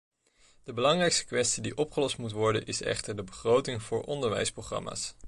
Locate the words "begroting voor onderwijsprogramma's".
3.23-5.15